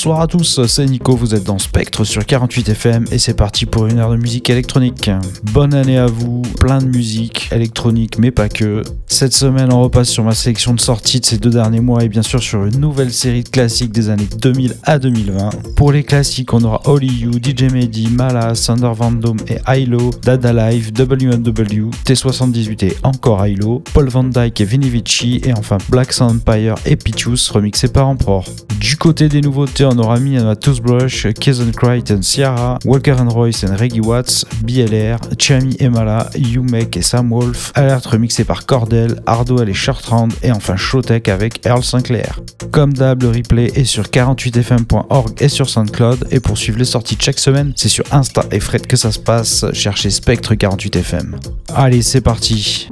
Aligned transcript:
Bonsoir 0.00 0.22
à 0.22 0.26
tous, 0.26 0.64
c'est 0.66 0.86
Nico, 0.86 1.14
vous 1.14 1.34
êtes 1.34 1.44
dans 1.44 1.58
Spectre 1.58 2.04
sur 2.04 2.24
48 2.24 2.70
FM 2.70 3.04
et 3.12 3.18
c'est 3.18 3.34
parti 3.34 3.66
pour 3.66 3.86
une 3.86 3.98
heure 3.98 4.10
de 4.10 4.16
musique 4.16 4.48
électronique. 4.48 5.10
Bonne 5.52 5.74
année 5.74 5.98
à 5.98 6.06
vous, 6.06 6.40
plein 6.58 6.78
de 6.78 6.86
musique 6.86 7.50
électronique 7.52 8.16
mais 8.18 8.30
pas 8.30 8.48
que. 8.48 8.80
Cette 9.06 9.34
semaine 9.34 9.70
on 9.70 9.82
repasse 9.82 10.08
sur 10.08 10.24
ma 10.24 10.34
sélection 10.34 10.72
de 10.72 10.80
sorties 10.80 11.20
de 11.20 11.26
ces 11.26 11.36
deux 11.36 11.50
derniers 11.50 11.80
mois 11.80 12.02
et 12.02 12.08
bien 12.08 12.22
sûr 12.22 12.42
sur 12.42 12.64
une 12.64 12.78
nouvelle 12.78 13.12
série 13.12 13.42
de 13.42 13.50
classiques 13.50 13.92
des 13.92 14.08
années 14.08 14.28
2000 14.40 14.76
à 14.84 14.98
2020. 14.98 15.50
Pour 15.76 15.92
les 15.92 16.02
classiques 16.02 16.54
on 16.54 16.64
aura 16.64 16.80
Holly 16.86 17.08
You, 17.08 17.32
DJ 17.32 17.70
Mehdi, 17.70 18.08
Mala, 18.08 18.54
Thunder 18.54 18.92
Van 18.94 19.12
et 19.48 19.58
Hilo, 19.68 20.12
Dada 20.22 20.54
Live, 20.54 20.92
WNW, 20.98 21.90
T78 22.06 22.84
et 22.86 22.96
encore 23.02 23.46
Hilo, 23.46 23.82
Paul 23.92 24.08
Van 24.08 24.24
Dyke 24.24 24.62
et 24.62 24.64
Vinny 24.64 24.90
et 25.44 25.52
enfin 25.52 25.76
Black 25.90 26.14
Sun 26.14 26.40
Empire 26.40 26.76
et 26.86 26.96
Pitius 26.96 27.50
remixé 27.50 27.88
par 27.88 28.08
Emperor. 28.08 28.46
Du 28.80 28.96
côté 28.96 29.28
des 29.28 29.42
nouveautés, 29.42 29.84
on 29.90 29.98
aura 29.98 30.20
mis 30.20 30.38
à 30.38 30.54
Toothbrush, 30.54 31.26
Kizan 31.32 31.72
Crichton, 31.72 32.20
Ciara, 32.22 32.78
Walker 32.84 33.16
and 33.18 33.28
Royce 33.28 33.64
and 33.64 33.76
Reggie 33.76 34.00
Watts, 34.00 34.44
BLR, 34.62 35.18
Chami 35.38 35.76
Emala, 35.80 36.30
Yumek 36.36 36.96
et 36.96 37.02
Sam 37.02 37.32
Wolf, 37.32 37.72
Alert 37.74 38.06
remixé 38.06 38.44
par 38.44 38.66
Cordell, 38.66 39.20
Hardwell 39.26 39.68
et 39.68 39.74
Shortrand 39.74 40.28
et 40.42 40.52
enfin 40.52 40.76
Showtech 40.76 41.28
avec 41.28 41.66
Earl 41.66 41.82
Sinclair. 41.82 42.40
Comme 42.70 42.92
d'hab, 42.92 43.22
le 43.22 43.30
replay 43.30 43.72
est 43.74 43.84
sur 43.84 44.04
48fm.org 44.04 45.42
et 45.42 45.48
sur 45.48 45.68
SoundCloud 45.68 46.28
et 46.30 46.40
pour 46.40 46.56
suivre 46.56 46.78
les 46.78 46.84
sorties 46.84 47.16
de 47.16 47.22
chaque 47.22 47.38
semaine, 47.38 47.72
c'est 47.74 47.88
sur 47.88 48.04
Insta 48.12 48.44
et 48.52 48.60
Fred 48.60 48.86
que 48.86 48.96
ça 48.96 49.10
se 49.10 49.18
passe, 49.18 49.64
cherchez 49.72 50.10
Spectre 50.10 50.54
48fm. 50.54 51.34
Allez, 51.74 52.02
c'est 52.02 52.20
parti. 52.20 52.88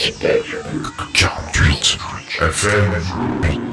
48 0.00 1.98
FM. 2.40 3.69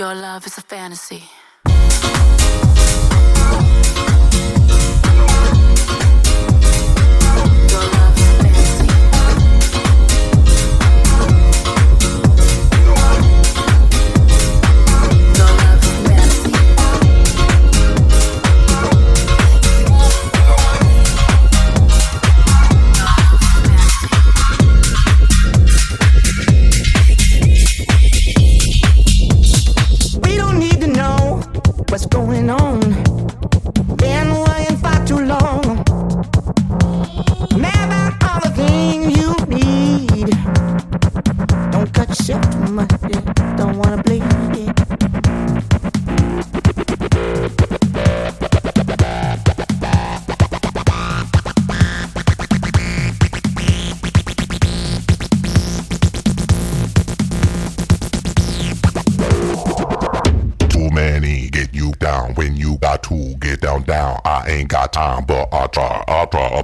Your 0.00 0.14
love 0.14 0.46
is 0.46 0.56
a 0.56 0.62
fantasy. 0.62 1.39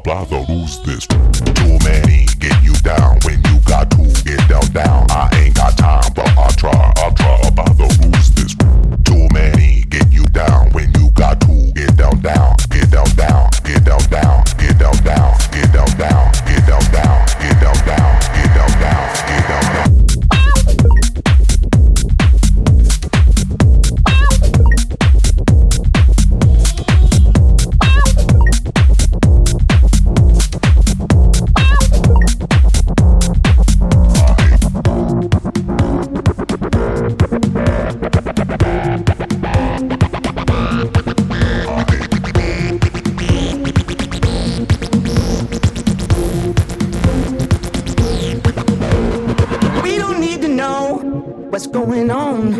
sopla 0.07 0.29
the 0.29 0.53
luz 0.53 0.81
this. 0.83 1.07
Two 1.55 1.79
man. 1.85 2.06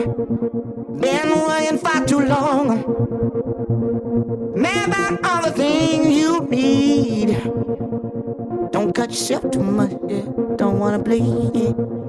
Been 0.07 1.47
waiting 1.49 1.79
far 1.79 2.05
too 2.07 2.21
long. 2.21 2.69
Man, 4.55 4.89
about 4.89 5.25
all 5.27 5.43
the 5.43 5.51
things 5.51 6.07
you 6.07 6.47
need. 6.47 7.29
Don't 8.71 8.95
cut 8.95 9.11
yourself 9.11 9.51
too 9.51 9.65
much, 9.65 9.93
yeah. 10.09 10.23
Don't 10.57 10.79
wanna 10.79 11.01
bleed. 11.01 12.06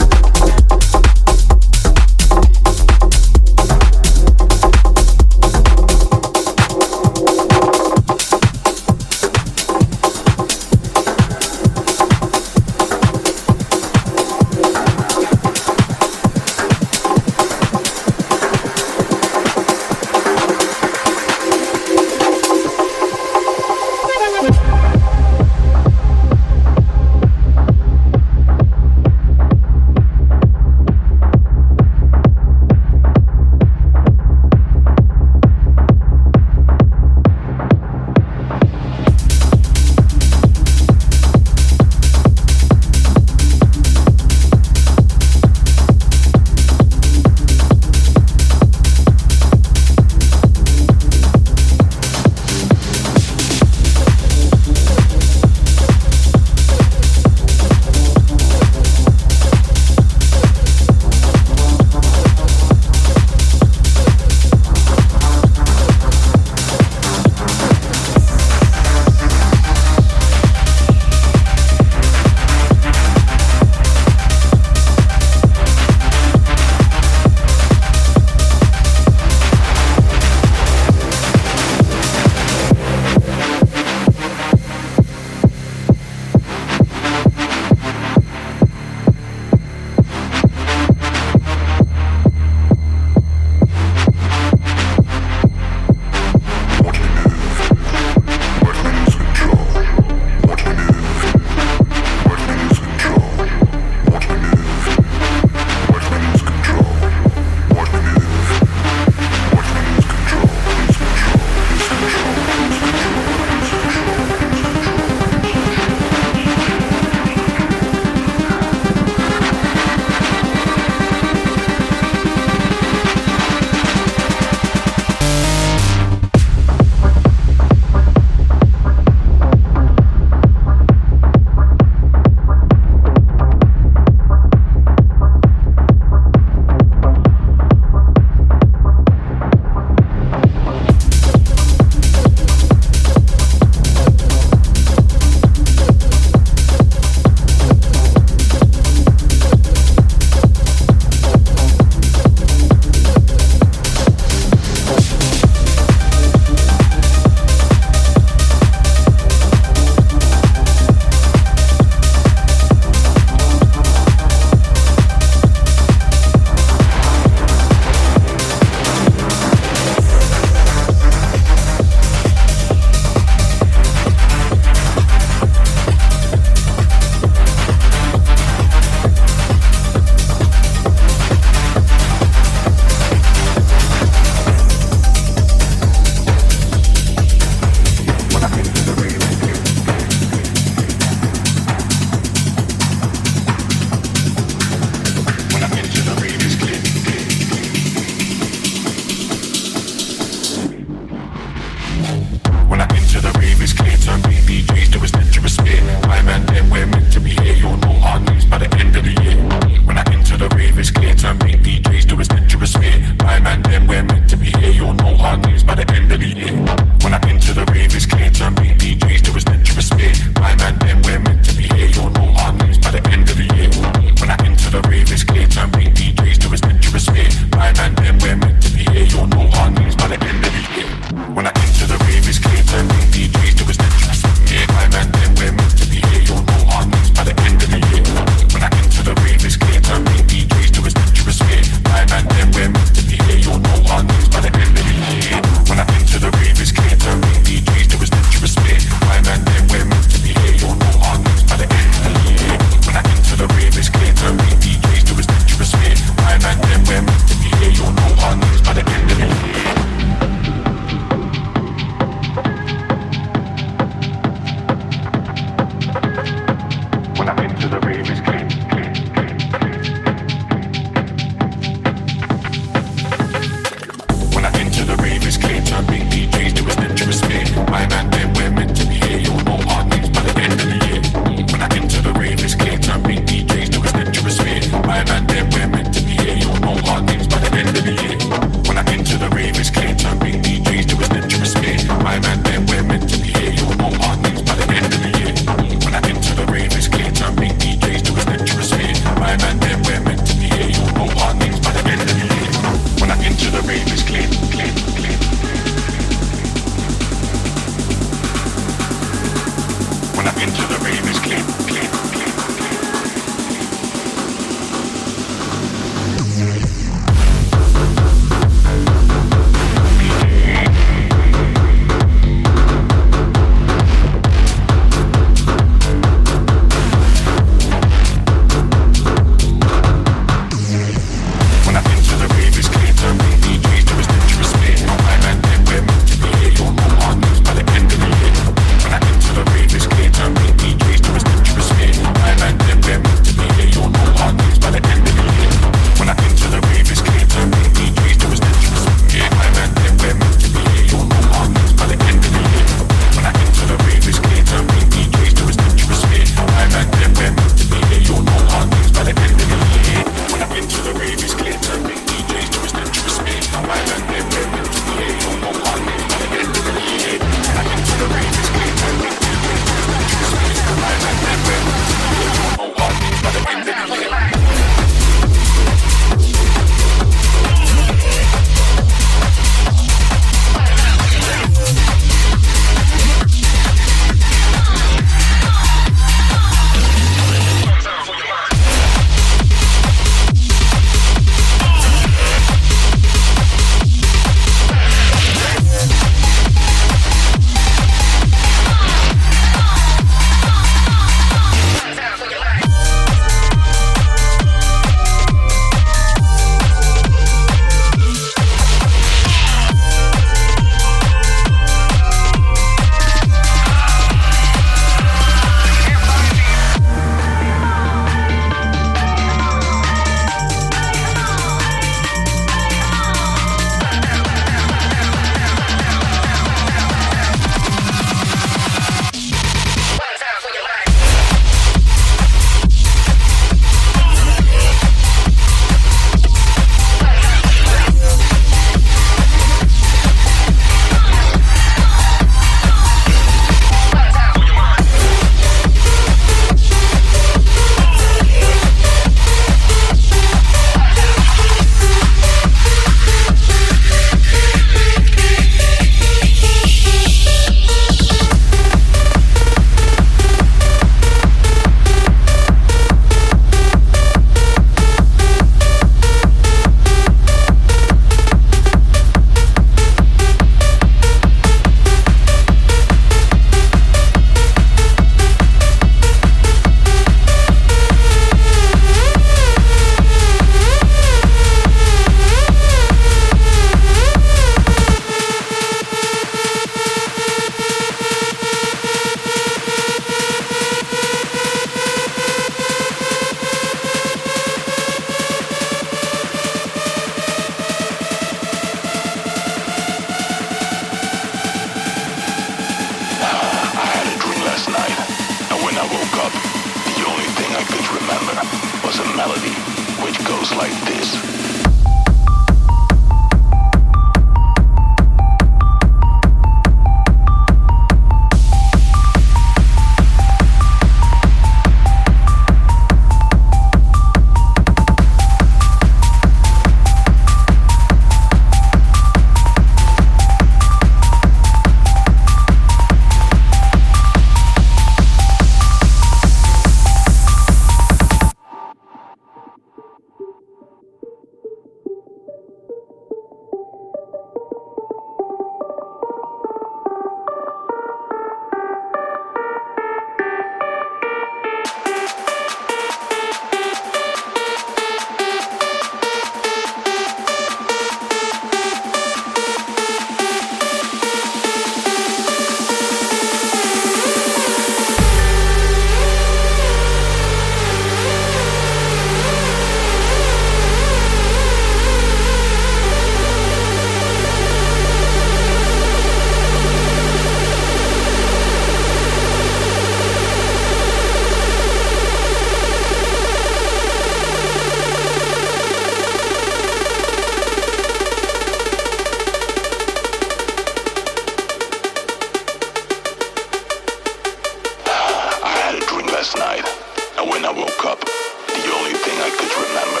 I 597.52 597.54
woke 597.54 597.84
up, 597.84 598.00
the 598.00 598.72
only 598.76 598.94
thing 598.94 599.18
I 599.20 599.28
could 599.28 599.52
remember 599.60 600.00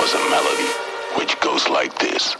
was 0.00 0.12
a 0.12 0.20
melody 0.28 0.68
which 1.16 1.40
goes 1.40 1.66
like 1.66 1.98
this. 1.98 2.36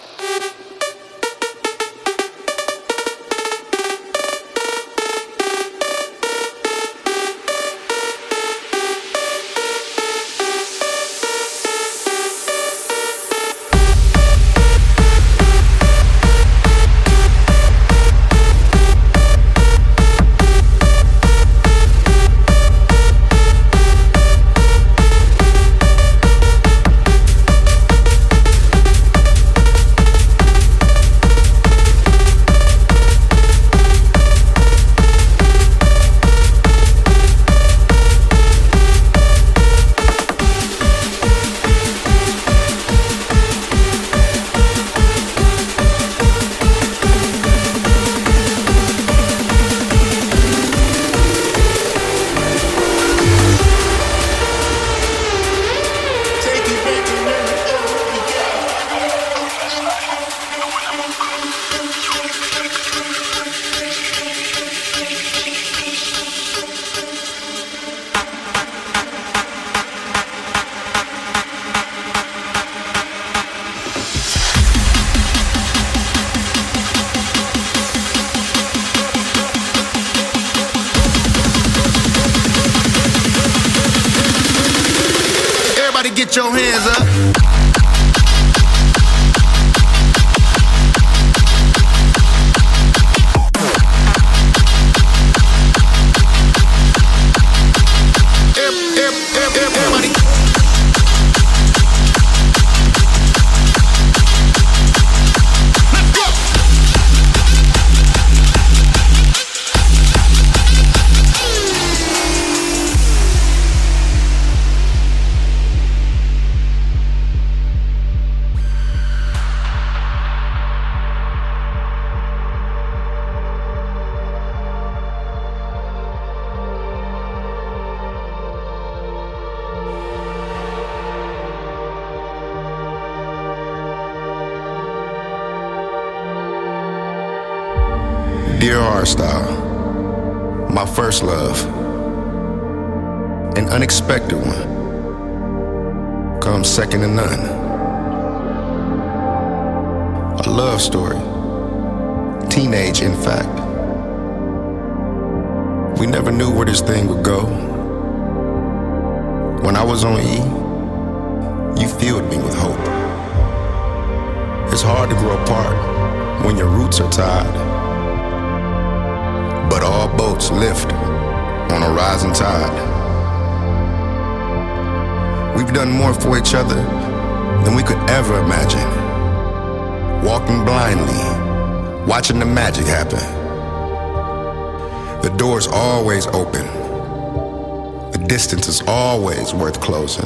Always 189.53 189.63
worth 189.63 189.81
closing. 189.81 190.25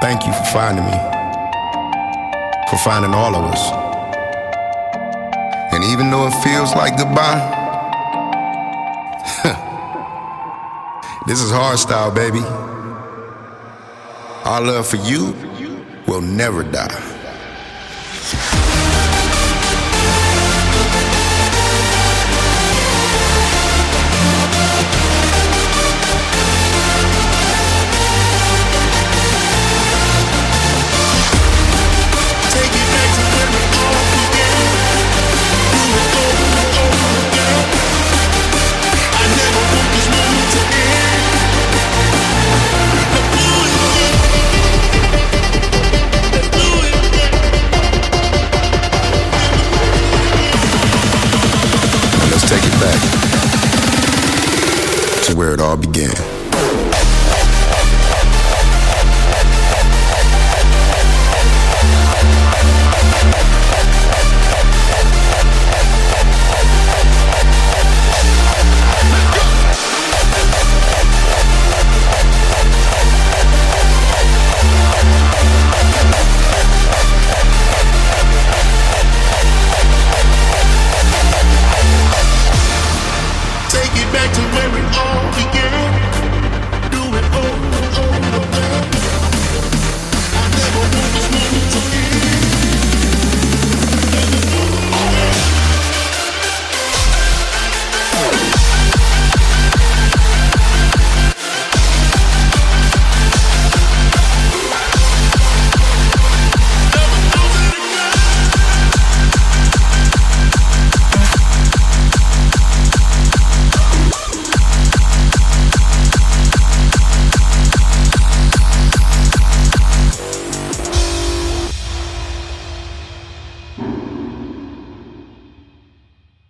Thank 0.00 0.26
you 0.26 0.32
for 0.32 0.44
finding 0.52 0.84
me, 0.84 0.98
for 2.70 2.78
finding 2.78 3.14
all 3.14 3.34
of 3.34 3.44
us. 3.52 3.72
And 5.72 5.84
even 5.84 6.10
though 6.10 6.26
it 6.26 6.34
feels 6.42 6.74
like 6.74 6.96
goodbye, 6.96 7.54
This 11.26 11.42
is 11.42 11.52
hardstyle, 11.52 12.14
baby. 12.14 12.42
Our 14.44 14.62
love 14.62 14.86
for 14.88 14.96
you 14.96 15.34
will 16.06 16.22
never 16.22 16.62
die. 16.62 17.07